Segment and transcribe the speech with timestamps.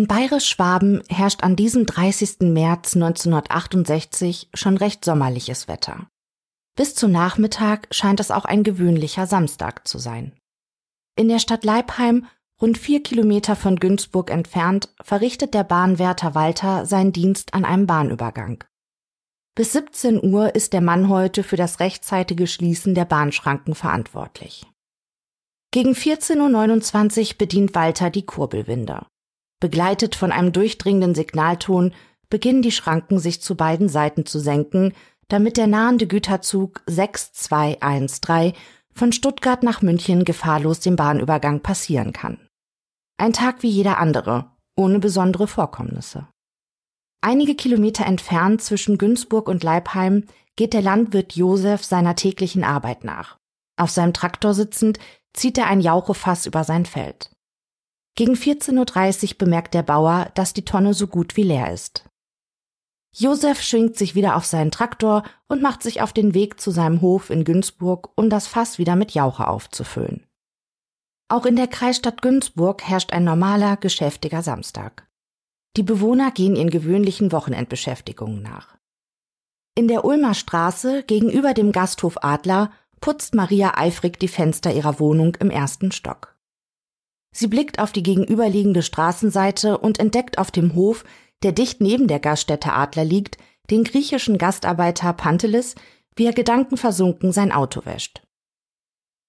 [0.00, 2.38] In Bayerisch-Schwaben herrscht an diesem 30.
[2.54, 6.08] März 1968 schon recht sommerliches Wetter.
[6.74, 10.32] Bis zum Nachmittag scheint es auch ein gewöhnlicher Samstag zu sein.
[11.16, 12.24] In der Stadt Leipheim,
[12.62, 18.64] rund vier Kilometer von Günzburg entfernt, verrichtet der Bahnwärter Walter seinen Dienst an einem Bahnübergang.
[19.54, 24.66] Bis 17 Uhr ist der Mann heute für das rechtzeitige Schließen der Bahnschranken verantwortlich.
[25.72, 29.04] Gegen 14.29 Uhr bedient Walter die Kurbelwinde.
[29.60, 31.92] Begleitet von einem durchdringenden Signalton
[32.30, 34.94] beginnen die Schranken sich zu beiden Seiten zu senken,
[35.28, 38.54] damit der nahende Güterzug 6213
[38.92, 42.38] von Stuttgart nach München gefahrlos den Bahnübergang passieren kann.
[43.18, 46.26] Ein Tag wie jeder andere, ohne besondere Vorkommnisse.
[47.20, 50.24] Einige Kilometer entfernt zwischen Günzburg und Leipheim
[50.56, 53.36] geht der Landwirt Josef seiner täglichen Arbeit nach.
[53.76, 54.98] Auf seinem Traktor sitzend
[55.34, 57.30] zieht er ein Jauchefass über sein Feld.
[58.20, 62.04] Gegen 14.30 Uhr bemerkt der Bauer, dass die Tonne so gut wie leer ist.
[63.16, 67.00] Josef schwingt sich wieder auf seinen Traktor und macht sich auf den Weg zu seinem
[67.00, 70.26] Hof in Günzburg, um das Fass wieder mit Jauche aufzufüllen.
[71.30, 75.08] Auch in der Kreisstadt Günzburg herrscht ein normaler, geschäftiger Samstag.
[75.78, 78.76] Die Bewohner gehen ihren gewöhnlichen Wochenendbeschäftigungen nach.
[79.74, 85.36] In der Ulmer Straße gegenüber dem Gasthof Adler putzt Maria eifrig die Fenster ihrer Wohnung
[85.36, 86.29] im ersten Stock.
[87.32, 91.04] Sie blickt auf die gegenüberliegende Straßenseite und entdeckt auf dem Hof,
[91.42, 93.38] der dicht neben der Gaststätte Adler liegt,
[93.70, 95.74] den griechischen Gastarbeiter Pantelis,
[96.16, 98.22] wie er gedankenversunken sein Auto wäscht.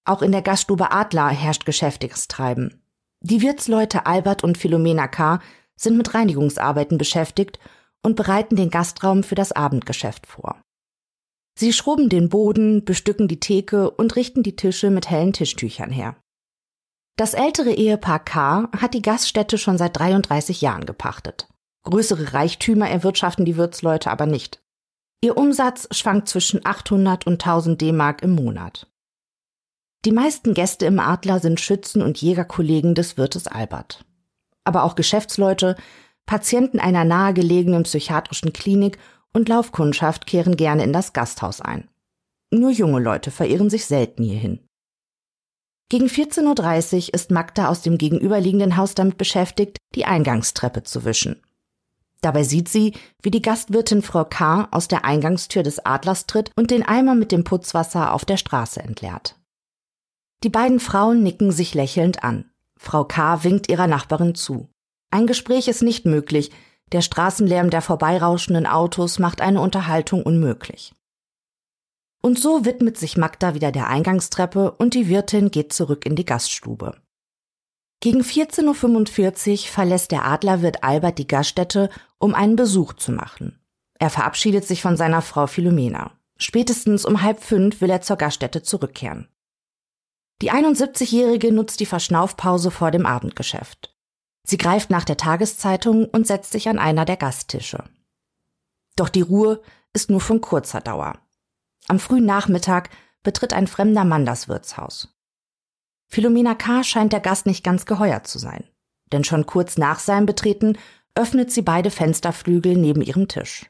[0.04, 2.82] Auch in der Gaststube Adler herrscht geschäftiges Treiben.
[3.20, 5.40] Die Wirtsleute Albert und Philomena K.
[5.76, 7.60] sind mit Reinigungsarbeiten beschäftigt
[8.02, 10.60] und bereiten den Gastraum für das Abendgeschäft vor.
[11.56, 16.16] Sie schrubben den Boden, bestücken die Theke und richten die Tische mit hellen Tischtüchern her.
[17.16, 18.68] Das ältere Ehepaar K.
[18.76, 21.48] hat die Gaststätte schon seit 33 Jahren gepachtet.
[21.84, 24.62] Größere Reichtümer erwirtschaften die Wirtsleute aber nicht.
[25.20, 28.88] Ihr Umsatz schwankt zwischen 800 und 1000 D-Mark im Monat.
[30.04, 34.04] Die meisten Gäste im Adler sind Schützen und Jägerkollegen des Wirtes Albert.
[34.64, 35.76] Aber auch Geschäftsleute,
[36.26, 38.98] Patienten einer nahegelegenen psychiatrischen Klinik
[39.32, 41.88] und Laufkundschaft kehren gerne in das Gasthaus ein.
[42.50, 44.60] Nur junge Leute verirren sich selten hierhin.
[45.92, 51.42] Gegen 14.30 Uhr ist Magda aus dem gegenüberliegenden Haus damit beschäftigt, die Eingangstreppe zu wischen.
[52.22, 54.68] Dabei sieht sie, wie die Gastwirtin Frau K.
[54.70, 58.80] aus der Eingangstür des Adlers tritt und den Eimer mit dem Putzwasser auf der Straße
[58.80, 59.36] entleert.
[60.44, 62.46] Die beiden Frauen nicken sich lächelnd an.
[62.78, 63.44] Frau K.
[63.44, 64.70] winkt ihrer Nachbarin zu.
[65.10, 66.52] Ein Gespräch ist nicht möglich,
[66.92, 70.94] der Straßenlärm der vorbeirauschenden Autos macht eine Unterhaltung unmöglich.
[72.22, 76.24] Und so widmet sich Magda wieder der Eingangstreppe und die Wirtin geht zurück in die
[76.24, 76.94] Gaststube.
[78.00, 83.60] Gegen 14.45 Uhr verlässt der Adlerwirt Albert die Gaststätte, um einen Besuch zu machen.
[83.98, 86.12] Er verabschiedet sich von seiner Frau Philomena.
[86.36, 89.28] Spätestens um halb fünf will er zur Gaststätte zurückkehren.
[90.42, 93.96] Die 71-Jährige nutzt die Verschnaufpause vor dem Abendgeschäft.
[94.44, 97.84] Sie greift nach der Tageszeitung und setzt sich an einer der Gasttische.
[98.96, 99.62] Doch die Ruhe
[99.92, 101.20] ist nur von kurzer Dauer.
[101.88, 102.90] Am frühen Nachmittag
[103.22, 105.08] betritt ein fremder Mann das Wirtshaus.
[106.08, 106.84] Philomena K.
[106.84, 108.64] scheint der Gast nicht ganz geheuer zu sein,
[109.12, 110.76] denn schon kurz nach seinem Betreten
[111.14, 113.66] öffnet sie beide Fensterflügel neben ihrem Tisch.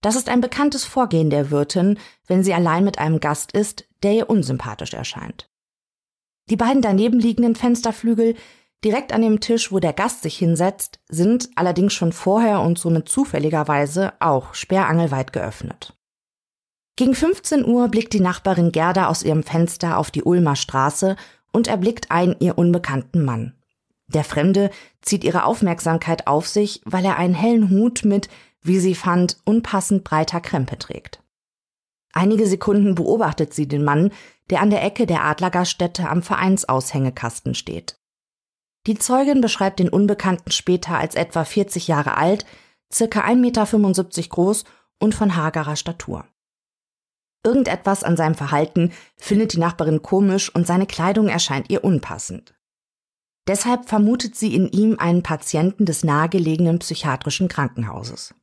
[0.00, 4.12] Das ist ein bekanntes Vorgehen der Wirtin, wenn sie allein mit einem Gast ist, der
[4.12, 5.50] ihr unsympathisch erscheint.
[6.50, 8.36] Die beiden daneben liegenden Fensterflügel,
[8.84, 13.08] direkt an dem Tisch, wo der Gast sich hinsetzt, sind allerdings schon vorher und somit
[13.08, 15.97] zufälligerweise auch sperrangelweit geöffnet.
[16.98, 21.14] Gegen 15 Uhr blickt die Nachbarin Gerda aus ihrem Fenster auf die Ulmer Straße
[21.52, 23.54] und erblickt einen ihr unbekannten Mann.
[24.08, 28.28] Der Fremde zieht ihre Aufmerksamkeit auf sich, weil er einen hellen Hut mit,
[28.62, 31.22] wie sie fand, unpassend breiter Krempe trägt.
[32.14, 34.10] Einige Sekunden beobachtet sie den Mann,
[34.50, 38.00] der an der Ecke der Adlergaststätte am Vereinsaushängekasten steht.
[38.88, 42.44] Die Zeugin beschreibt den Unbekannten später als etwa 40 Jahre alt,
[42.92, 44.64] circa 1,75 Meter groß
[44.98, 46.24] und von hagerer Statur.
[47.44, 52.54] Irgendetwas an seinem Verhalten findet die Nachbarin komisch und seine Kleidung erscheint ihr unpassend.
[53.46, 58.34] Deshalb vermutet sie in ihm einen Patienten des nahegelegenen psychiatrischen Krankenhauses.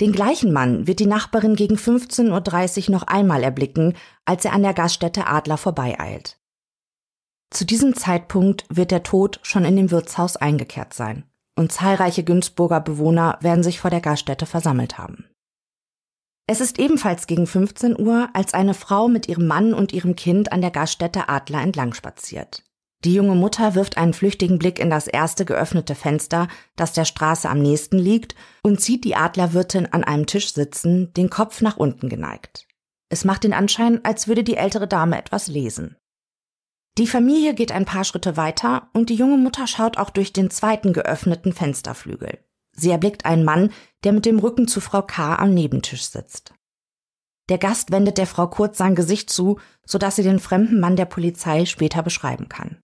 [0.00, 3.94] Den gleichen Mann wird die Nachbarin gegen 15.30 Uhr noch einmal erblicken,
[4.24, 6.38] als er an der Gaststätte Adler vorbeieilt.
[7.50, 11.24] Zu diesem Zeitpunkt wird der Tod schon in dem Wirtshaus eingekehrt sein
[11.56, 15.26] und zahlreiche Günzburger Bewohner werden sich vor der Gaststätte versammelt haben.
[16.46, 20.52] Es ist ebenfalls gegen 15 Uhr, als eine Frau mit ihrem Mann und ihrem Kind
[20.52, 22.62] an der Gaststätte Adler entlang spaziert.
[23.04, 27.48] Die junge Mutter wirft einen flüchtigen Blick in das erste geöffnete Fenster, das der Straße
[27.48, 32.08] am nächsten liegt, und sieht die Adlerwirtin an einem Tisch sitzen, den Kopf nach unten
[32.08, 32.66] geneigt.
[33.10, 35.96] Es macht den Anschein, als würde die ältere Dame etwas lesen.
[36.96, 40.50] Die Familie geht ein paar Schritte weiter und die junge Mutter schaut auch durch den
[40.50, 42.38] zweiten geöffneten Fensterflügel.
[42.74, 43.72] Sie erblickt einen Mann,
[44.02, 45.36] der mit dem Rücken zu Frau K.
[45.36, 46.54] am Nebentisch sitzt.
[47.48, 50.96] Der Gast wendet der Frau kurz sein Gesicht zu, so dass sie den fremden Mann
[50.96, 52.80] der Polizei später beschreiben kann.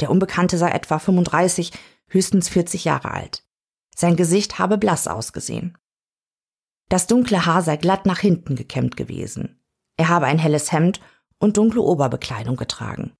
[0.00, 1.72] Der Unbekannte sei etwa 35,
[2.08, 3.44] höchstens 40 Jahre alt.
[3.94, 5.76] Sein Gesicht habe blass ausgesehen.
[6.88, 9.60] Das dunkle Haar sei glatt nach hinten gekämmt gewesen.
[9.96, 11.00] Er habe ein helles Hemd
[11.38, 13.12] und dunkle Oberbekleidung getragen.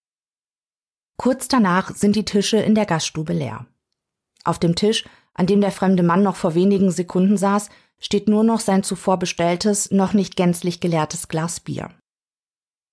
[1.17, 3.67] Kurz danach sind die Tische in der Gaststube leer.
[4.45, 7.69] Auf dem Tisch, an dem der fremde Mann noch vor wenigen Sekunden saß,
[7.99, 11.91] steht nur noch sein zuvor bestelltes, noch nicht gänzlich geleertes Glas Bier.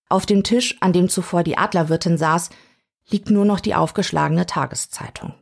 [0.08, 2.50] Auf dem Tisch, an dem zuvor die Adlerwirtin saß,
[3.10, 5.34] liegt nur noch die aufgeschlagene Tageszeitung.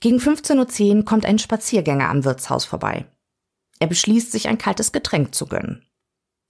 [0.00, 3.06] Gegen 15.10 Uhr kommt ein Spaziergänger am Wirtshaus vorbei.
[3.80, 5.84] Er beschließt, sich ein kaltes Getränk zu gönnen.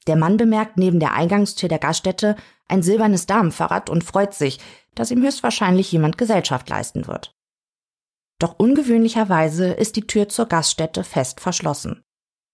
[0.07, 4.59] Der Mann bemerkt neben der Eingangstür der Gaststätte ein silbernes Damenfahrrad und freut sich,
[4.95, 7.38] dass ihm höchstwahrscheinlich jemand Gesellschaft leisten wird.
[8.39, 12.03] Doch ungewöhnlicherweise ist die Tür zur Gaststätte fest verschlossen.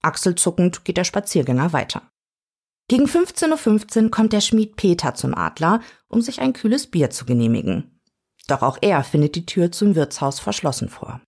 [0.02, 2.02] Achselzuckend geht der Spaziergänger weiter.
[2.88, 7.24] Gegen 15.15 Uhr kommt der Schmied Peter zum Adler, um sich ein kühles Bier zu
[7.24, 8.00] genehmigen.
[8.46, 11.20] Doch auch er findet die Tür zum Wirtshaus verschlossen vor.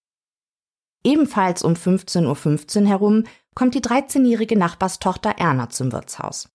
[1.03, 3.25] Ebenfalls um 15.15 Uhr herum
[3.55, 6.51] kommt die 13-jährige Nachbarstochter Erna zum Wirtshaus.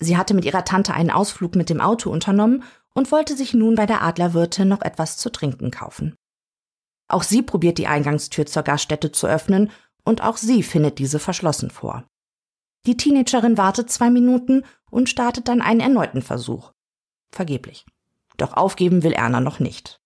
[0.00, 2.64] Sie hatte mit ihrer Tante einen Ausflug mit dem Auto unternommen
[2.94, 6.16] und wollte sich nun bei der Adlerwirtin noch etwas zu trinken kaufen.
[7.12, 9.70] Auch sie probiert die Eingangstür zur Gaststätte zu öffnen
[10.02, 12.04] und auch sie findet diese verschlossen vor.
[12.86, 16.72] Die Teenagerin wartet zwei Minuten und startet dann einen erneuten Versuch.
[17.30, 17.84] Vergeblich.
[18.38, 20.00] Doch aufgeben will Erna noch nicht.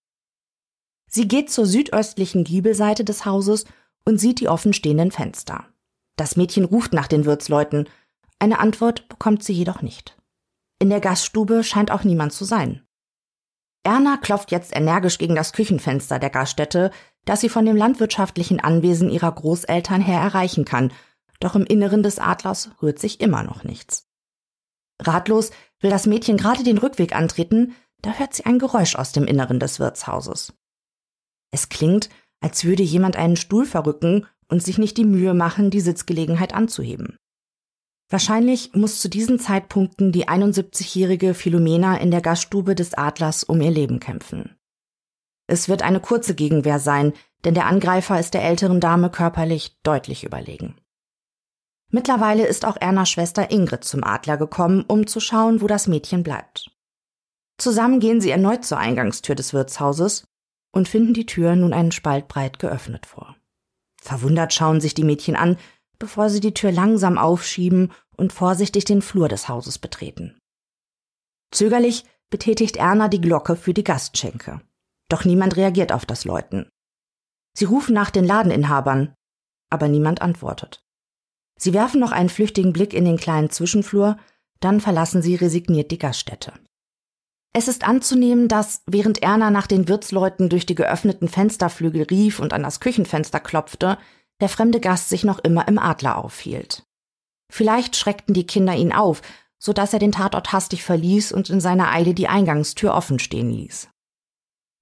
[1.08, 3.66] Sie geht zur südöstlichen Giebelseite des Hauses
[4.04, 5.64] und sieht die offenstehenden Fenster.
[6.16, 7.88] Das Mädchen ruft nach den Wirtsleuten.
[8.40, 10.18] Eine Antwort bekommt sie jedoch nicht.
[10.80, 12.85] In der Gaststube scheint auch niemand zu sein.
[13.86, 16.90] Erna klopft jetzt energisch gegen das Küchenfenster der Gaststätte,
[17.24, 20.92] das sie von dem landwirtschaftlichen Anwesen ihrer Großeltern her erreichen kann,
[21.38, 24.08] doch im Inneren des Adlers rührt sich immer noch nichts.
[25.00, 29.24] Ratlos will das Mädchen gerade den Rückweg antreten, da hört sie ein Geräusch aus dem
[29.24, 30.52] Inneren des Wirtshauses.
[31.52, 32.08] Es klingt,
[32.40, 37.18] als würde jemand einen Stuhl verrücken und sich nicht die Mühe machen, die Sitzgelegenheit anzuheben.
[38.08, 43.72] Wahrscheinlich muss zu diesen Zeitpunkten die 71-jährige Philomena in der Gaststube des Adlers um ihr
[43.72, 44.56] Leben kämpfen.
[45.48, 47.12] Es wird eine kurze Gegenwehr sein,
[47.44, 50.76] denn der Angreifer ist der älteren Dame körperlich deutlich überlegen.
[51.90, 56.22] Mittlerweile ist auch Ernas Schwester Ingrid zum Adler gekommen, um zu schauen, wo das Mädchen
[56.22, 56.70] bleibt.
[57.58, 60.26] Zusammen gehen sie erneut zur Eingangstür des Wirtshauses
[60.72, 63.36] und finden die Tür nun einen Spalt breit geöffnet vor.
[64.00, 65.56] Verwundert schauen sich die Mädchen an,
[65.98, 70.38] bevor sie die Tür langsam aufschieben und vorsichtig den Flur des Hauses betreten.
[71.52, 74.60] Zögerlich betätigt Erna die Glocke für die Gastschenke.
[75.08, 76.68] Doch niemand reagiert auf das Läuten.
[77.56, 79.14] Sie rufen nach den Ladeninhabern,
[79.70, 80.82] aber niemand antwortet.
[81.58, 84.18] Sie werfen noch einen flüchtigen Blick in den kleinen Zwischenflur,
[84.60, 86.52] dann verlassen sie resigniert die Gaststätte.
[87.54, 92.52] Es ist anzunehmen, dass, während Erna nach den Wirtsleuten durch die geöffneten Fensterflügel rief und
[92.52, 93.96] an das Küchenfenster klopfte,
[94.40, 96.84] der fremde Gast sich noch immer im Adler aufhielt.
[97.50, 99.22] Vielleicht schreckten die Kinder ihn auf,
[99.58, 103.50] so dass er den Tatort hastig verließ und in seiner Eile die Eingangstür offen stehen
[103.50, 103.88] ließ.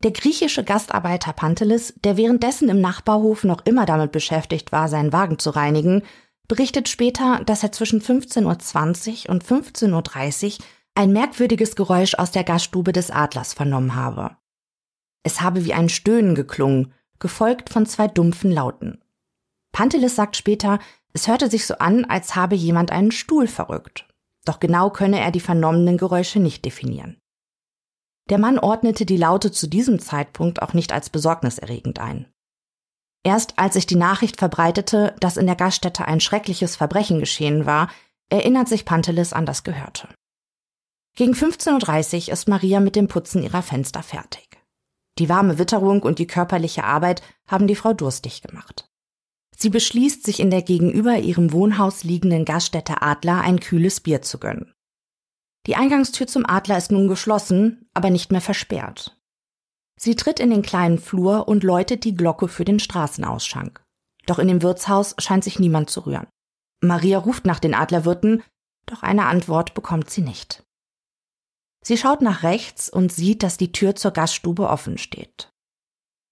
[0.02, 5.38] Der griechische Gastarbeiter Pantelis, der währenddessen im Nachbarhof noch immer damit beschäftigt war, seinen Wagen
[5.38, 6.02] zu reinigen,
[6.49, 12.44] berichtet später, dass er zwischen 15.20 Uhr und 15.30 Uhr ein merkwürdiges Geräusch aus der
[12.44, 14.37] Gaststube des Adlers vernommen habe.
[15.23, 19.03] Es habe wie ein Stöhnen geklungen, gefolgt von zwei dumpfen Lauten.
[19.74, 20.78] Pantelis sagt später,
[21.12, 24.08] es hörte sich so an, als habe jemand einen Stuhl verrückt.
[24.44, 27.20] Doch genau könne er die vernommenen Geräusche nicht definieren.
[28.30, 32.30] Der Mann ordnete die Laute zu diesem Zeitpunkt auch nicht als besorgniserregend ein.
[33.24, 37.90] Erst als sich die Nachricht verbreitete, dass in der Gaststätte ein schreckliches Verbrechen geschehen war,
[38.30, 40.08] erinnert sich Pantelis an das Gehörte.
[41.16, 44.48] Gegen 15.30 Uhr ist Maria mit dem Putzen ihrer Fenster fertig.
[45.18, 48.88] Die warme Witterung und die körperliche Arbeit haben die Frau durstig gemacht.
[49.56, 54.38] Sie beschließt, sich in der gegenüber ihrem Wohnhaus liegenden Gaststätte Adler ein kühles Bier zu
[54.38, 54.73] gönnen.
[55.66, 59.16] Die Eingangstür zum Adler ist nun geschlossen, aber nicht mehr versperrt.
[59.99, 63.82] Sie tritt in den kleinen Flur und läutet die Glocke für den Straßenausschank.
[64.26, 66.26] Doch in dem Wirtshaus scheint sich niemand zu rühren.
[66.80, 68.42] Maria ruft nach den Adlerwirten,
[68.87, 70.62] doch eine Antwort bekommt sie nicht.
[71.82, 75.50] Sie schaut nach rechts und sieht, dass die Tür zur Gaststube offen steht.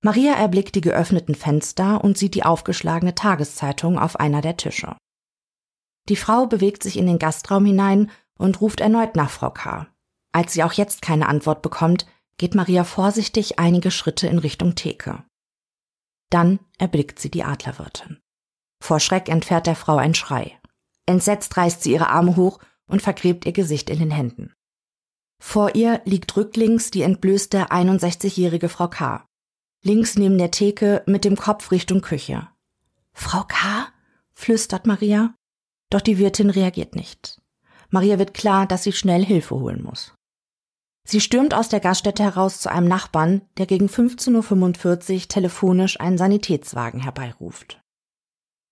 [0.04, 4.96] Maria erblickt die geöffneten Fenster und sieht die aufgeschlagene Tageszeitung auf einer der Tische.
[6.08, 9.86] Die Frau bewegt sich in den Gastraum hinein und ruft erneut nach Frau K.
[10.32, 12.06] Als sie auch jetzt keine Antwort bekommt,
[12.36, 15.22] geht Maria vorsichtig einige Schritte in Richtung Theke.
[16.30, 18.18] Dann erblickt sie die Adlerwirtin.
[18.82, 20.58] Vor Schreck entfährt der Frau ein Schrei.
[21.06, 24.52] Entsetzt reißt sie ihre Arme hoch und vergräbt ihr Gesicht in den Händen.
[25.40, 29.24] Vor ihr liegt rücklings die entblößte 61-jährige Frau K.
[29.84, 32.48] Links neben der Theke mit dem Kopf Richtung Küche.
[33.12, 33.88] Frau K?
[34.32, 35.34] flüstert Maria.
[35.90, 37.40] Doch die Wirtin reagiert nicht.
[37.90, 40.14] Maria wird klar, dass sie schnell Hilfe holen muss.
[41.04, 46.16] Sie stürmt aus der Gaststätte heraus zu einem Nachbarn, der gegen 15.45 Uhr telefonisch einen
[46.16, 47.80] Sanitätswagen herbeiruft.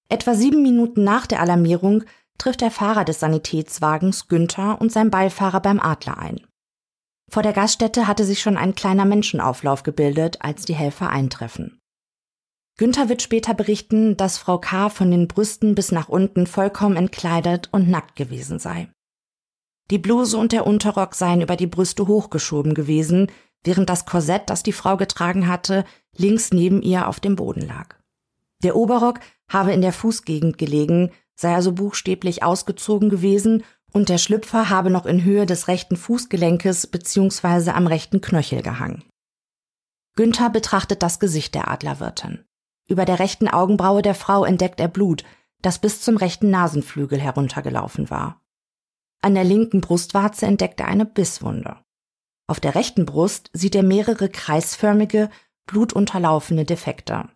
[0.09, 2.05] Etwa sieben Minuten nach der Alarmierung
[2.38, 6.40] trifft der Fahrer des Sanitätswagens Günther und sein Beifahrer beim Adler ein.
[7.30, 11.80] Vor der Gaststätte hatte sich schon ein kleiner Menschenauflauf gebildet, als die Helfer eintreffen.
[12.76, 14.88] Günther wird später berichten, dass Frau K.
[14.88, 18.90] von den Brüsten bis nach unten vollkommen entkleidet und nackt gewesen sei.
[19.92, 23.30] Die Bluse und der Unterrock seien über die Brüste hochgeschoben gewesen,
[23.62, 25.84] während das Korsett, das die Frau getragen hatte,
[26.16, 27.96] links neben ihr auf dem Boden lag.
[28.64, 34.70] Der Oberrock habe in der Fußgegend gelegen, sei also buchstäblich ausgezogen gewesen und der Schlüpfer
[34.70, 37.70] habe noch in Höhe des rechten Fußgelenkes bzw.
[37.70, 39.04] am rechten Knöchel gehangen.
[40.16, 42.44] Günther betrachtet das Gesicht der Adlerwirtin.
[42.88, 45.25] Über der rechten Augenbraue der Frau entdeckt er Blut,
[45.62, 48.42] das bis zum rechten Nasenflügel heruntergelaufen war.
[49.23, 51.76] An der linken Brustwarze entdeckt er eine Bisswunde.
[52.47, 55.30] Auf der rechten Brust sieht er mehrere kreisförmige,
[55.66, 57.28] blutunterlaufene Defekte.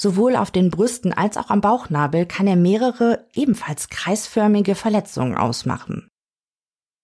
[0.00, 6.08] Sowohl auf den Brüsten als auch am Bauchnabel kann er mehrere, ebenfalls kreisförmige Verletzungen ausmachen.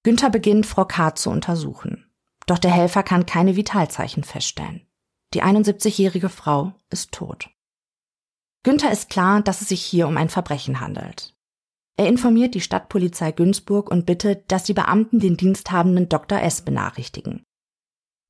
[0.05, 1.17] Günther beginnt, Frau K.
[1.17, 2.09] zu untersuchen.
[2.47, 4.87] Doch der Helfer kann keine Vitalzeichen feststellen.
[5.33, 7.51] Die 71-jährige Frau ist tot.
[8.63, 11.35] Günther ist klar, dass es sich hier um ein Verbrechen handelt.
[11.97, 16.41] Er informiert die Stadtpolizei Günzburg und bittet, dass die Beamten den diensthabenden Dr.
[16.41, 16.63] S.
[16.63, 17.43] benachrichtigen.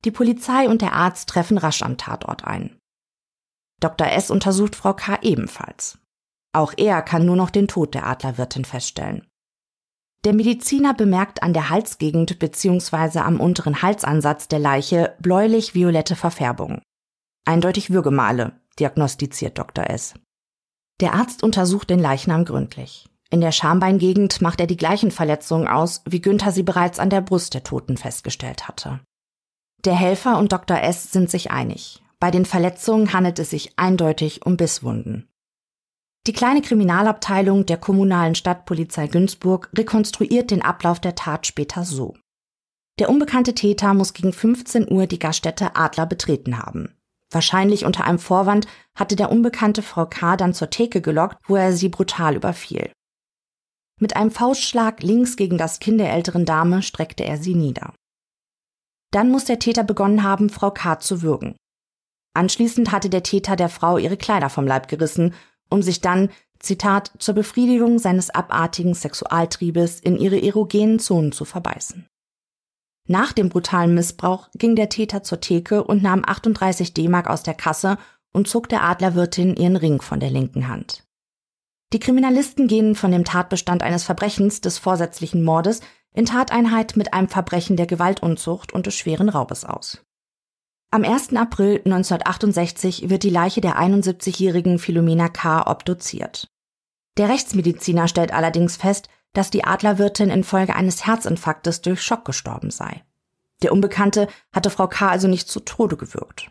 [0.05, 2.79] Die Polizei und der Arzt treffen rasch am Tatort ein.
[3.79, 4.07] Dr.
[4.07, 4.31] S.
[4.31, 5.19] untersucht Frau K.
[5.21, 5.99] ebenfalls.
[6.53, 9.27] Auch er kann nur noch den Tod der Adlerwirtin feststellen.
[10.23, 13.19] Der Mediziner bemerkt an der Halsgegend bzw.
[13.19, 16.81] am unteren Halsansatz der Leiche bläulich-violette Verfärbung.
[17.45, 19.87] Eindeutig Würgemale, diagnostiziert Dr.
[19.89, 20.15] S.
[20.99, 23.07] Der Arzt untersucht den Leichnam gründlich.
[23.29, 27.21] In der Schambeingegend macht er die gleichen Verletzungen aus, wie Günther sie bereits an der
[27.21, 29.01] Brust der Toten festgestellt hatte.
[29.83, 30.81] Der Helfer und Dr.
[30.81, 31.11] S.
[31.11, 32.01] sind sich einig.
[32.25, 35.29] Bei den Verletzungen handelt es sich eindeutig um Bisswunden.
[36.25, 42.15] Die kleine Kriminalabteilung der kommunalen Stadtpolizei Günzburg rekonstruiert den Ablauf der Tat später so.
[42.97, 46.97] Der unbekannte Täter muss gegen 15 Uhr die Gaststätte Adler betreten haben.
[47.31, 48.65] Wahrscheinlich unter einem Vorwand
[48.95, 50.35] hatte der unbekannte Frau K.
[50.35, 52.91] dann zur Theke gelockt, wo er sie brutal überfiel.
[54.01, 57.93] Mit einem Faustschlag links gegen das Kinn der älteren Dame streckte er sie nieder.
[59.11, 60.99] Dann muss der Täter begonnen haben, Frau K.
[60.99, 61.55] zu würgen.
[62.35, 65.33] Anschließend hatte der Täter der Frau ihre Kleider vom Leib gerissen,
[65.69, 72.07] um sich dann, Zitat, zur Befriedigung seines abartigen Sexualtriebes in ihre erogenen Zonen zu verbeißen.
[73.07, 77.53] Nach dem brutalen Missbrauch ging der Täter zur Theke und nahm 38 D-Mark aus der
[77.53, 77.97] Kasse
[78.33, 81.03] und zog der Adlerwirtin ihren Ring von der linken Hand.
[81.93, 85.81] Die Kriminalisten gehen von dem Tatbestand eines Verbrechens des vorsätzlichen Mordes
[86.13, 90.04] in Tateinheit mit einem Verbrechen der Gewaltunzucht und des schweren Raubes aus.
[90.95, 91.35] Am 1.
[91.35, 95.69] April 1968 wird die Leiche der 71-jährigen Philomena K.
[95.69, 96.47] obduziert.
[97.17, 103.03] Der Rechtsmediziner stellt allerdings fest, dass die Adlerwirtin infolge eines Herzinfarktes durch Schock gestorben sei.
[103.61, 105.09] Der Unbekannte hatte Frau K.
[105.09, 106.49] also nicht zu Tode gewürgt.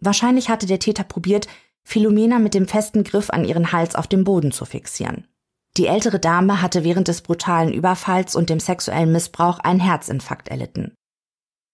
[0.00, 1.46] Wahrscheinlich hatte der Täter probiert,
[1.84, 5.28] Philomena mit dem festen Griff an ihren Hals auf dem Boden zu fixieren.
[5.76, 10.97] Die ältere Dame hatte während des brutalen Überfalls und dem sexuellen Missbrauch einen Herzinfarkt erlitten.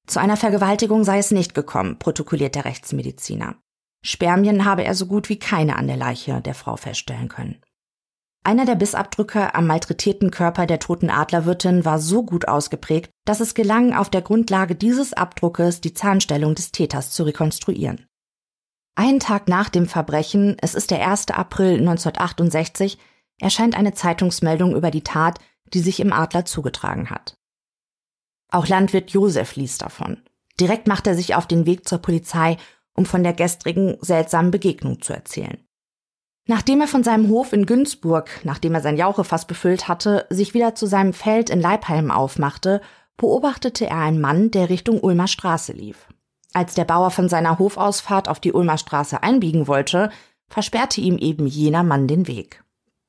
[0.07, 3.57] Zu einer Vergewaltigung sei es nicht gekommen, protokolliert der Rechtsmediziner.
[4.03, 7.63] Spermien habe er so gut wie keine an der Leiche der Frau feststellen können.
[8.47, 13.55] Einer der Bissabdrücke am malträtierten Körper der toten Adlerwirtin war so gut ausgeprägt, dass es
[13.55, 18.05] gelang, auf der Grundlage dieses Abdruckes die Zahnstellung des Täters zu rekonstruieren.
[18.97, 21.31] Einen Tag nach dem Verbrechen, es ist der 1.
[21.31, 22.99] April 1968,
[23.41, 25.39] erscheint eine Zeitungsmeldung über die Tat,
[25.73, 27.35] die sich im Adler zugetragen hat.
[28.55, 30.19] Auch Landwirt Josef liest davon.
[30.61, 32.57] Direkt macht er sich auf den Weg zur Polizei,
[32.95, 35.59] um von der gestrigen seltsamen Begegnung zu erzählen.
[36.47, 40.77] Nachdem er von seinem Hof in Günzburg, nachdem er sein Jauchefass befüllt hatte, sich wieder
[40.77, 42.81] zu seinem Feld in Leipheim aufmachte,
[43.17, 46.07] beobachtete er einen Mann, der Richtung Ulmer Straße lief.
[46.53, 50.11] Als der Bauer von seiner Hofausfahrt auf die Ulmer Straße einbiegen wollte,
[50.47, 52.63] versperrte ihm eben jener Mann den Weg.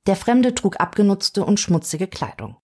[0.08, 2.58] Der Fremde trug abgenutzte und schmutzige Kleidung.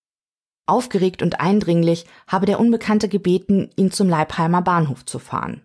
[0.71, 5.63] Aufgeregt und eindringlich habe der Unbekannte gebeten, ihn zum Leibheimer Bahnhof zu fahren.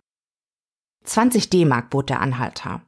[1.05, 2.83] 20 D-Mark bot der Anhalter.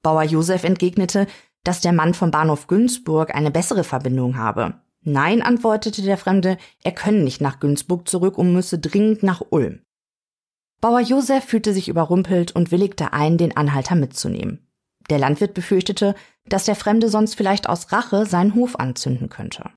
[0.00, 1.26] Bauer Josef entgegnete,
[1.64, 4.74] dass der Mann vom Bahnhof Günzburg eine bessere Verbindung habe.
[5.02, 9.80] Nein, antwortete der Fremde, er könne nicht nach Günzburg zurück und müsse dringend nach Ulm.
[10.80, 14.70] Bauer Josef fühlte sich überrumpelt und willigte ein, den Anhalter mitzunehmen.
[15.10, 16.14] Der Landwirt befürchtete,
[16.46, 19.70] dass der Fremde sonst vielleicht aus Rache seinen Hof anzünden könnte.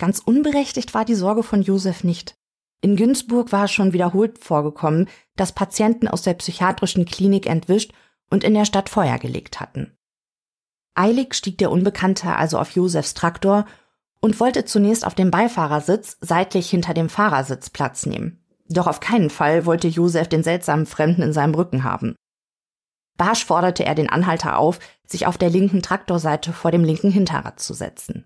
[0.00, 2.34] Ganz unberechtigt war die Sorge von Josef nicht.
[2.80, 7.92] In Günzburg war es schon wiederholt vorgekommen, dass Patienten aus der psychiatrischen Klinik entwischt
[8.30, 9.94] und in der Stadt Feuer gelegt hatten.
[10.94, 13.66] Eilig stieg der Unbekannte also auf Josefs Traktor
[14.22, 18.42] und wollte zunächst auf dem Beifahrersitz seitlich hinter dem Fahrersitz Platz nehmen.
[18.70, 22.16] Doch auf keinen Fall wollte Josef den seltsamen Fremden in seinem Rücken haben.
[23.18, 27.60] Barsch forderte er den Anhalter auf, sich auf der linken Traktorseite vor dem linken Hinterrad
[27.60, 28.24] zu setzen.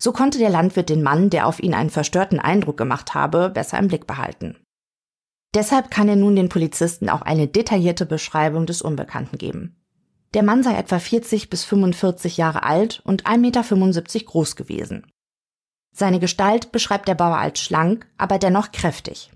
[0.00, 3.78] So konnte der Landwirt den Mann, der auf ihn einen verstörten Eindruck gemacht habe, besser
[3.78, 4.56] im Blick behalten.
[5.54, 9.76] Deshalb kann er nun den Polizisten auch eine detaillierte Beschreibung des Unbekannten geben.
[10.34, 15.06] Der Mann sei etwa 40 bis 45 Jahre alt und 1,75 Meter groß gewesen.
[15.94, 19.30] Seine Gestalt beschreibt der Bauer als schlank, aber dennoch kräftig.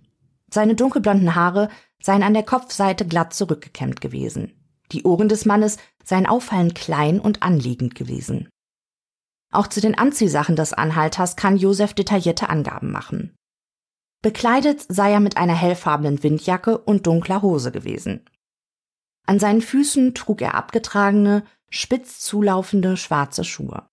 [0.52, 4.52] Seine dunkelblonden Haare seien an der Kopfseite glatt zurückgekämmt gewesen.
[4.92, 8.48] Die Ohren des Mannes seien auffallend klein und anliegend gewesen.
[9.52, 13.36] Auch zu den Anziehsachen des Anhalters kann Josef detaillierte Angaben machen.
[14.22, 18.24] Bekleidet sei er mit einer hellfarbenen Windjacke und dunkler Hose gewesen.
[19.26, 23.88] An seinen Füßen trug er abgetragene, spitz zulaufende schwarze Schuhe.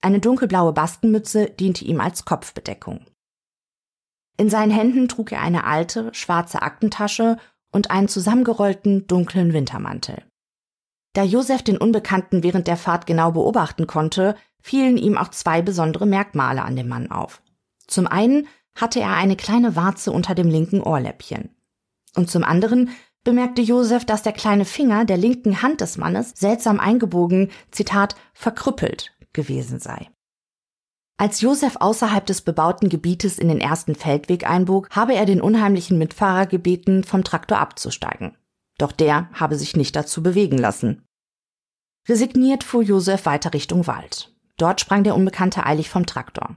[0.00, 3.06] Eine dunkelblaue Bastenmütze diente ihm als Kopfbedeckung.
[4.36, 7.38] In seinen Händen trug er eine alte, schwarze Aktentasche
[7.72, 10.22] und einen zusammengerollten, dunklen Wintermantel.
[11.14, 16.06] Da Josef den Unbekannten während der Fahrt genau beobachten konnte, fielen ihm auch zwei besondere
[16.06, 17.42] Merkmale an dem Mann auf.
[17.86, 21.50] Zum einen hatte er eine kleine Warze unter dem linken Ohrläppchen.
[22.14, 22.90] Und zum anderen
[23.24, 29.12] bemerkte Josef, dass der kleine Finger der linken Hand des Mannes seltsam eingebogen, Zitat, verkrüppelt
[29.32, 30.08] gewesen sei.
[31.20, 35.98] Als Josef außerhalb des bebauten Gebietes in den ersten Feldweg einbog, habe er den unheimlichen
[35.98, 38.36] Mitfahrer gebeten, vom Traktor abzusteigen.
[38.78, 41.04] Doch der habe sich nicht dazu bewegen lassen.
[42.08, 44.32] Resigniert fuhr Josef weiter Richtung Wald.
[44.58, 46.56] Dort sprang der Unbekannte eilig vom Traktor.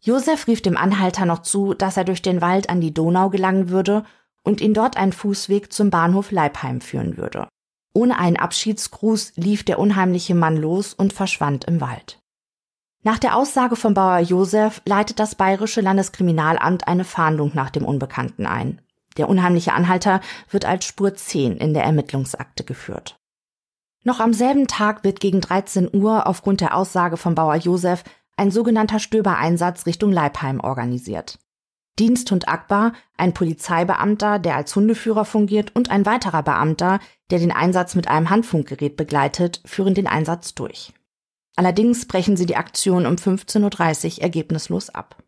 [0.00, 3.68] Josef rief dem Anhalter noch zu, dass er durch den Wald an die Donau gelangen
[3.68, 4.04] würde
[4.42, 7.48] und ihn dort ein Fußweg zum Bahnhof Leibheim führen würde.
[7.92, 12.20] Ohne einen Abschiedsgruß lief der unheimliche Mann los und verschwand im Wald.
[13.02, 18.46] Nach der Aussage von Bauer Josef leitet das Bayerische Landeskriminalamt eine Fahndung nach dem Unbekannten
[18.46, 18.80] ein.
[19.16, 20.20] Der unheimliche Anhalter
[20.50, 23.18] wird als Spur 10 in der Ermittlungsakte geführt.
[24.08, 28.04] Noch am selben Tag wird gegen 13 Uhr aufgrund der Aussage von Bauer Josef
[28.38, 31.38] ein sogenannter Stöbereinsatz Richtung Leibheim organisiert.
[31.98, 37.96] Diensthund Akbar, ein Polizeibeamter, der als Hundeführer fungiert, und ein weiterer Beamter, der den Einsatz
[37.96, 40.94] mit einem Handfunkgerät begleitet, führen den Einsatz durch.
[41.56, 45.22] Allerdings brechen sie die Aktion um 15.30 Uhr ergebnislos ab.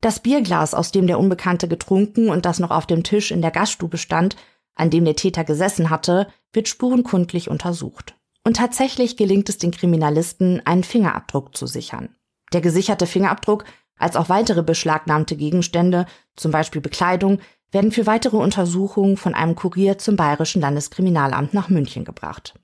[0.00, 3.52] Das Bierglas, aus dem der Unbekannte getrunken und das noch auf dem Tisch in der
[3.52, 4.34] Gaststube stand,
[4.74, 8.14] an dem der Täter gesessen hatte, wird spurenkundlich untersucht.
[8.44, 12.16] Und tatsächlich gelingt es den Kriminalisten, einen Fingerabdruck zu sichern.
[12.52, 13.64] Der gesicherte Fingerabdruck
[13.96, 17.38] als auch weitere beschlagnahmte Gegenstände, zum Beispiel Bekleidung,
[17.70, 22.54] werden für weitere Untersuchungen von einem Kurier zum Bayerischen Landeskriminalamt nach München gebracht.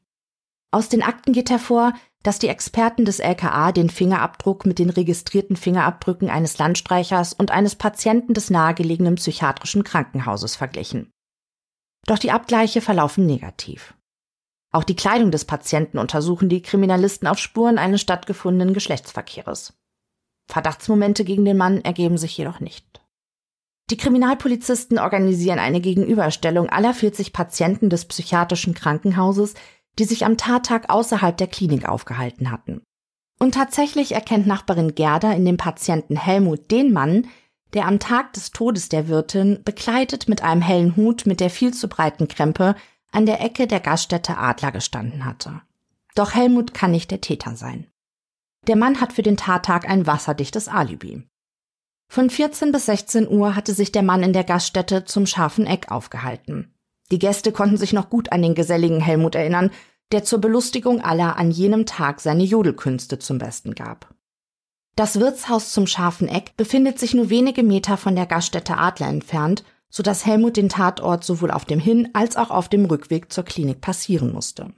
[0.73, 1.93] Aus den Akten geht hervor,
[2.23, 7.77] dass die Experten des LKA den Fingerabdruck mit den registrierten Fingerabdrücken eines Landstreichers und eines
[7.77, 11.13] Patienten des nahegelegenen psychiatrischen Krankenhauses verglichen.
[12.07, 13.95] Doch die Abgleiche verlaufen negativ.
[14.73, 19.75] Auch die Kleidung des Patienten untersuchen die Kriminalisten auf Spuren eines stattgefundenen Geschlechtsverkehrs.
[20.49, 23.03] Verdachtsmomente gegen den Mann ergeben sich jedoch nicht.
[23.91, 29.55] Die Kriminalpolizisten organisieren eine Gegenüberstellung aller 40 Patienten des psychiatrischen Krankenhauses,
[29.99, 32.83] die sich am Tattag außerhalb der Klinik aufgehalten hatten.
[33.39, 37.29] Und tatsächlich erkennt Nachbarin Gerda in dem Patienten Helmut den Mann,
[37.75, 41.75] der am Tag des Todes der Wirtin bekleidet mit einem hellen Hut mit der viel
[41.75, 42.75] zu breiten Krempe
[43.13, 45.61] an der Ecke der Gaststätte Adler gestanden hatte.
[46.15, 47.87] Doch Helmut kann nicht der Täter sein.
[48.67, 51.23] Der Mann hat für den Tattag ein wasserdichtes Alibi.
[52.09, 55.91] Von 14 bis 16 Uhr hatte sich der Mann in der Gaststätte zum scharfen Eck
[55.91, 56.75] aufgehalten.
[57.11, 59.71] Die Gäste konnten sich noch gut an den geselligen Helmut erinnern,
[60.13, 64.15] der zur Belustigung aller an jenem Tag seine Jodelkünste zum Besten gab.
[64.97, 69.63] Das Wirtshaus zum Scharfen Eck befindet sich nur wenige Meter von der Gaststätte Adler entfernt,
[69.91, 73.45] so dass Helmut den Tatort sowohl auf dem Hin- als auch auf dem Rückweg zur
[73.45, 74.73] Klinik passieren musste.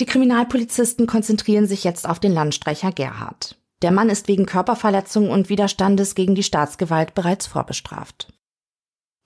[0.00, 3.58] Die Kriminalpolizisten konzentrieren sich jetzt auf den Landstreicher Gerhard.
[3.82, 8.32] Der Mann ist wegen Körperverletzung und Widerstandes gegen die Staatsgewalt bereits vorbestraft.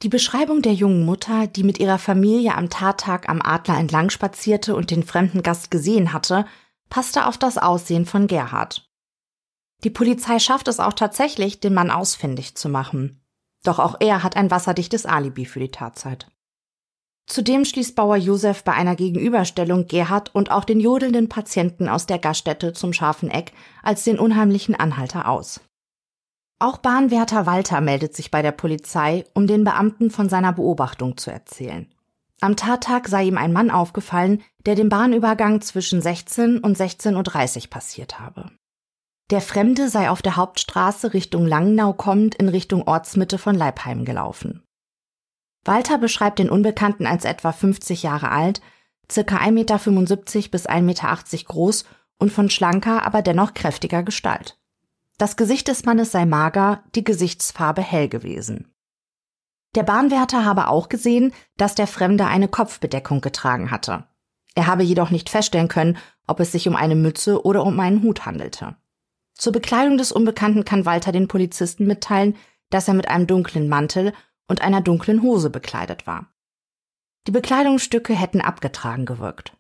[0.03, 4.75] Die Beschreibung der jungen Mutter, die mit ihrer Familie am Tattag am Adler entlang spazierte
[4.75, 6.45] und den fremden Gast gesehen hatte,
[6.91, 8.86] passte auf das Aussehen von Gerhard.
[9.85, 13.21] Die Polizei schafft es auch tatsächlich, den Mann ausfindig zu machen.
[13.63, 16.29] Doch auch er hat ein wasserdichtes Alibi für die Tatzeit.
[17.27, 22.21] Zudem schließt Bauer Josef bei einer Gegenüberstellung Gerhard und auch den jodelnden Patienten aus der
[22.21, 25.61] Gaststätte zum scharfen Eck als den unheimlichen Anhalter aus.
[26.59, 31.31] Auch Bahnwärter Walter meldet sich bei der Polizei, um den Beamten von seiner Beobachtung zu
[31.31, 31.93] erzählen.
[32.41, 37.71] Am Tattag sei ihm ein Mann aufgefallen, der den Bahnübergang zwischen 16 und 16.30 Uhr
[37.71, 38.51] passiert habe.
[39.31, 44.63] Der Fremde sei auf der Hauptstraße Richtung Langnau kommend in Richtung Ortsmitte von Leipheim gelaufen.
[45.65, 48.61] Walter beschreibt den Unbekannten als etwa 50 Jahre alt,
[49.11, 49.79] circa 1,75 Meter
[50.51, 51.85] bis 1,80 Meter groß
[52.19, 54.61] und von schlanker, aber dennoch kräftiger Gestalt.
[55.19, 58.73] Das Gesicht des Mannes sei mager, die Gesichtsfarbe hell gewesen.
[59.75, 64.05] Der Bahnwärter habe auch gesehen, dass der Fremde eine Kopfbedeckung getragen hatte.
[64.55, 68.03] Er habe jedoch nicht feststellen können, ob es sich um eine Mütze oder um einen
[68.03, 68.77] Hut handelte.
[69.37, 72.37] Zur Bekleidung des Unbekannten kann Walter den Polizisten mitteilen,
[72.71, 74.13] dass er mit einem dunklen Mantel
[74.49, 76.27] und einer dunklen Hose bekleidet war.
[77.27, 79.53] Die Bekleidungsstücke hätten abgetragen gewirkt.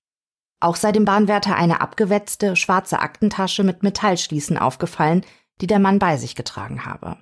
[0.60, 5.24] Auch sei dem Bahnwärter eine abgewetzte, schwarze Aktentasche mit Metallschließen aufgefallen,
[5.60, 7.18] die der Mann bei sich getragen habe.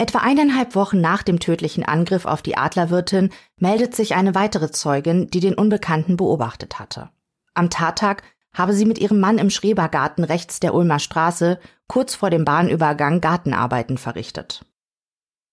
[0.00, 5.28] Etwa eineinhalb Wochen nach dem tödlichen Angriff auf die Adlerwirtin meldet sich eine weitere Zeugin,
[5.28, 7.10] die den Unbekannten beobachtet hatte.
[7.54, 8.22] Am Tattag
[8.54, 13.20] habe sie mit ihrem Mann im Schrebergarten rechts der Ulmer Straße kurz vor dem Bahnübergang
[13.20, 14.64] Gartenarbeiten verrichtet.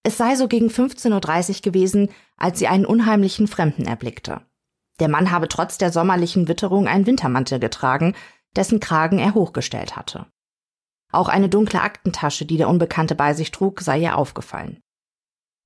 [0.03, 4.41] Es sei so gegen 15.30 Uhr gewesen, als sie einen unheimlichen Fremden erblickte.
[4.99, 8.15] Der Mann habe trotz der sommerlichen Witterung einen Wintermantel getragen,
[8.55, 10.27] dessen Kragen er hochgestellt hatte.
[11.12, 14.79] Auch eine dunkle Aktentasche, die der Unbekannte bei sich trug, sei ihr aufgefallen.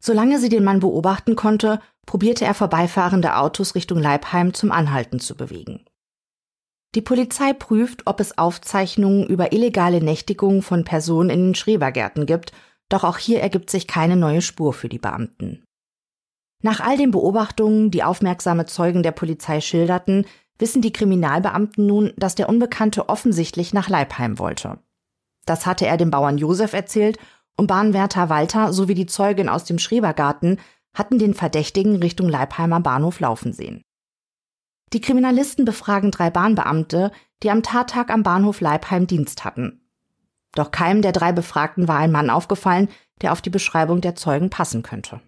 [0.02, 5.36] Solange sie den Mann beobachten konnte, probierte er vorbeifahrende Autos Richtung Leibheim zum Anhalten zu
[5.36, 5.86] bewegen.
[6.96, 12.52] Die Polizei prüft, ob es Aufzeichnungen über illegale Nächtigungen von Personen in den Schrebergärten gibt
[12.90, 15.64] doch auch hier ergibt sich keine neue Spur für die Beamten.
[16.62, 20.26] Nach all den Beobachtungen, die aufmerksame Zeugen der Polizei schilderten,
[20.58, 24.80] wissen die Kriminalbeamten nun, dass der Unbekannte offensichtlich nach Leipheim wollte.
[25.46, 27.18] Das hatte er dem Bauern Josef erzählt
[27.56, 30.60] und Bahnwärter Walter sowie die Zeugin aus dem Schrebergarten
[30.94, 33.84] hatten den Verdächtigen Richtung Leipheimer Bahnhof laufen sehen.
[34.94, 37.12] Die Kriminalisten befragen drei Bahnbeamte,
[37.44, 39.82] die am Tattag am Bahnhof Leipheim Dienst hatten.
[40.56, 42.90] Doch keinem der drei Befragten war ein Mann aufgefallen,
[43.22, 45.22] der auf die Beschreibung der Zeugen passen könnte.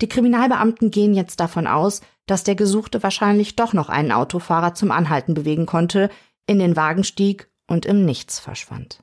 [0.00, 4.92] Die Kriminalbeamten gehen jetzt davon aus, dass der Gesuchte wahrscheinlich doch noch einen Autofahrer zum
[4.92, 6.10] Anhalten bewegen konnte,
[6.46, 9.02] in den Wagen stieg und im Nichts verschwand.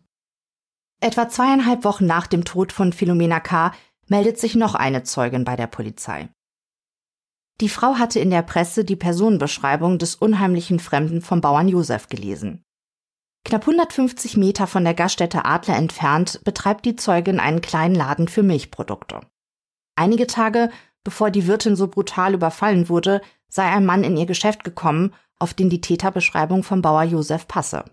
[0.99, 3.71] Etwa zweieinhalb Wochen nach dem Tod von Philomena K.
[4.07, 6.29] meldet sich noch eine Zeugin bei der Polizei.
[7.59, 12.63] Die Frau hatte in der Presse die Personenbeschreibung des unheimlichen Fremden vom Bauern Josef gelesen.
[13.45, 18.43] Knapp 150 Meter von der Gaststätte Adler entfernt betreibt die Zeugin einen kleinen Laden für
[18.43, 19.21] Milchprodukte.
[19.95, 20.69] Einige Tage
[21.07, 25.53] bevor die Wirtin so brutal überfallen wurde, sei ein Mann in ihr Geschäft gekommen, auf
[25.53, 27.85] den die Täterbeschreibung vom Bauer Josef passe.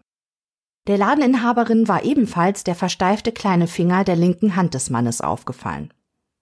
[0.88, 5.94] Der Ladeninhaberin war ebenfalls der versteifte kleine Finger der linken Hand des Mannes aufgefallen.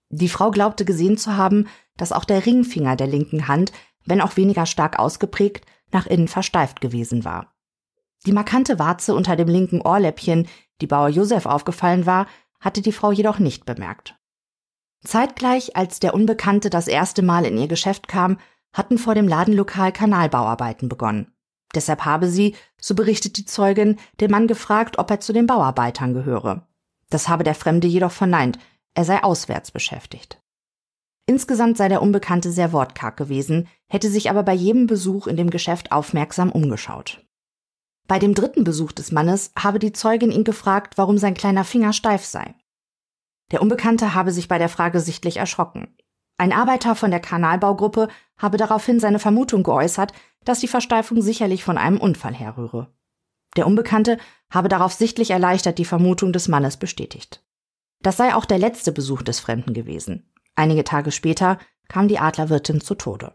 [0.09, 1.69] Die Frau glaubte gesehen zu haben,
[2.03, 3.71] dass auch der Ringfinger der linken Hand,
[4.05, 7.55] wenn auch weniger stark ausgeprägt, nach innen versteift gewesen war.
[8.27, 10.49] Die markante Warze unter dem linken Ohrläppchen,
[10.81, 12.27] die Bauer Josef aufgefallen war,
[12.59, 14.17] hatte die Frau jedoch nicht bemerkt.
[15.05, 18.39] Zeitgleich, als der Unbekannte das erste Mal in ihr Geschäft kam,
[18.73, 21.33] hatten vor dem Ladenlokal Kanalbauarbeiten begonnen.
[21.73, 26.15] Deshalb habe sie, so berichtet die Zeugin, den Mann gefragt, ob er zu den Bauarbeitern
[26.15, 26.67] gehöre.
[27.11, 28.59] Das habe der Fremde jedoch verneint,
[28.93, 30.42] er sei auswärts beschäftigt.
[31.33, 35.49] Insgesamt sei der Unbekannte sehr wortkarg gewesen, hätte sich aber bei jedem Besuch in dem
[35.49, 37.25] Geschäft aufmerksam umgeschaut.
[38.07, 41.95] Bei dem dritten Besuch des Mannes habe die Zeugin ihn gefragt, warum sein kleiner Finger
[41.95, 42.55] steif sei.
[43.51, 45.97] Der Unbekannte habe sich bei der Frage sichtlich erschrocken.
[46.37, 50.13] Ein Arbeiter von der Kanalbaugruppe habe daraufhin seine Vermutung geäußert,
[50.45, 52.93] dass die Versteifung sicherlich von einem Unfall herrühre.
[53.57, 54.19] Der Unbekannte
[54.51, 57.43] habe darauf sichtlich erleichtert die Vermutung des Mannes bestätigt.
[58.03, 60.29] Das sei auch der letzte Besuch des Fremden gewesen.
[60.55, 63.33] Einige Tage später kam die Adlerwirtin zu Tode.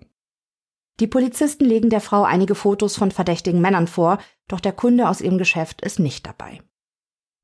[1.00, 5.22] Die Polizisten legen der Frau einige Fotos von verdächtigen Männern vor, doch der Kunde aus
[5.22, 6.62] ihrem Geschäft ist nicht dabei.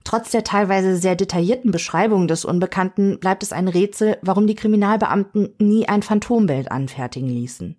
[0.04, 5.56] Trotz der teilweise sehr detaillierten Beschreibung des Unbekannten bleibt es ein Rätsel, warum die Kriminalbeamten
[5.60, 7.78] nie ein Phantombild anfertigen ließen.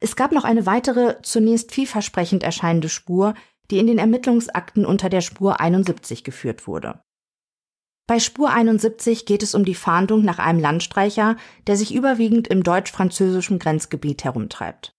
[0.00, 3.34] Es gab noch eine weitere, zunächst vielversprechend erscheinende Spur,
[3.70, 7.02] die in den Ermittlungsakten unter der Spur 71 geführt wurde.
[8.08, 12.62] Bei Spur 71 geht es um die Fahndung nach einem Landstreicher, der sich überwiegend im
[12.62, 14.96] deutsch-französischen Grenzgebiet herumtreibt.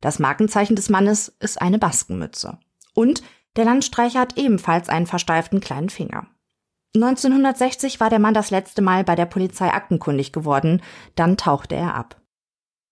[0.00, 2.58] Das Markenzeichen des Mannes ist eine Baskenmütze.
[2.94, 3.22] Und
[3.56, 6.26] der Landstreicher hat ebenfalls einen versteiften kleinen Finger.
[6.94, 10.80] 1960 war der Mann das letzte Mal bei der Polizei aktenkundig geworden,
[11.16, 12.18] dann tauchte er ab.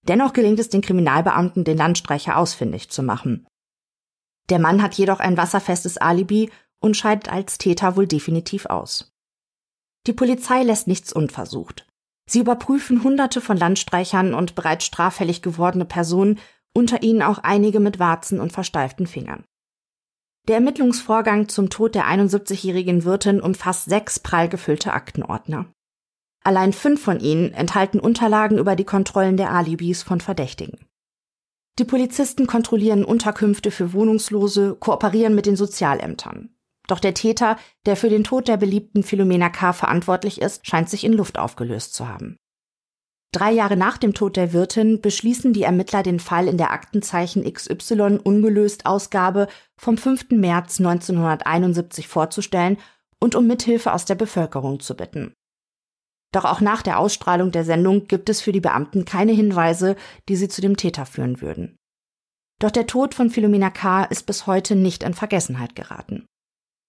[0.03, 3.47] Dennoch gelingt es den Kriminalbeamten, den Landstreicher ausfindig zu machen.
[4.51, 9.15] Der Mann hat jedoch ein wasserfestes Alibi und scheidet als Täter wohl definitiv aus.
[10.07, 11.87] Die Polizei lässt nichts unversucht.
[12.29, 16.38] Sie überprüfen hunderte von Landstreichern und bereits straffällig gewordene Personen,
[16.75, 19.45] unter ihnen auch einige mit Warzen und versteiften Fingern.
[20.49, 25.66] Der Ermittlungsvorgang zum Tod der 71-jährigen Wirtin umfasst sechs prall gefüllte Aktenordner.
[26.45, 30.87] Allein fünf von ihnen enthalten Unterlagen über die Kontrollen der Alibis von Verdächtigen.
[31.79, 36.56] Die Polizisten kontrollieren Unterkünfte für Wohnungslose, kooperieren mit den Sozialämtern.
[36.87, 39.72] Doch der Täter, der für den Tod der beliebten Philomena K.
[39.72, 42.37] verantwortlich ist, scheint sich in Luft aufgelöst zu haben.
[43.33, 47.44] Drei Jahre nach dem Tod der Wirtin beschließen die Ermittler den Fall in der Aktenzeichen
[47.53, 50.31] XY ungelöst Ausgabe vom 5.
[50.31, 52.79] März 1971 vorzustellen
[53.20, 55.35] und um Mithilfe aus der Bevölkerung zu bitten.
[56.33, 59.96] Doch auch nach der Ausstrahlung der Sendung gibt es für die Beamten keine Hinweise,
[60.29, 61.77] die sie zu dem Täter führen würden.
[62.59, 64.05] Doch der Tod von Philomena K.
[64.05, 66.27] ist bis heute nicht in Vergessenheit geraten.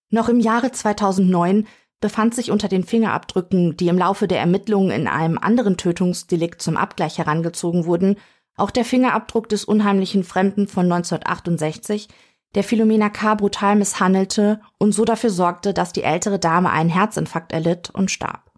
[0.09, 1.67] Noch im Jahre 2009
[1.99, 6.77] befand sich unter den Fingerabdrücken, die im Laufe der Ermittlungen in einem anderen Tötungsdelikt zum
[6.77, 8.17] Abgleich herangezogen wurden,
[8.55, 12.07] auch der Fingerabdruck des unheimlichen Fremden von 1968,
[12.55, 13.35] der Philomena K.
[13.35, 18.51] brutal misshandelte und so dafür sorgte, dass die ältere Dame einen Herzinfarkt erlitt und starb.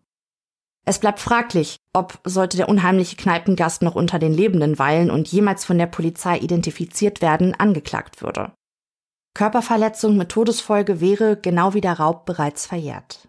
[0.86, 5.66] Es bleibt fraglich, ob, sollte der unheimliche Kneipengast noch unter den Lebenden weilen und jemals
[5.66, 8.54] von der Polizei identifiziert werden, angeklagt würde.
[9.34, 13.28] Körperverletzung mit Todesfolge wäre, genau wie der Raub, bereits verjährt.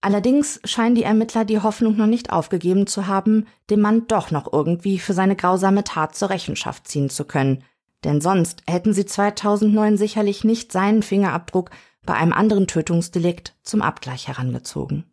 [0.00, 4.52] Allerdings scheinen die Ermittler die Hoffnung noch nicht aufgegeben zu haben, den Mann doch noch
[4.52, 7.64] irgendwie für seine grausame Tat zur Rechenschaft ziehen zu können,
[8.04, 11.70] denn sonst hätten sie 2009 sicherlich nicht seinen Fingerabdruck
[12.06, 15.04] bei einem anderen Tötungsdelikt zum Abgleich herangezogen.